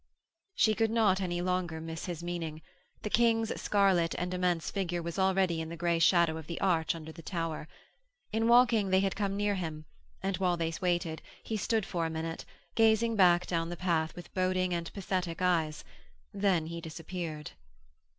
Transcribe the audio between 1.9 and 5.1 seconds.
his meaning. The King's scarlet and immense figure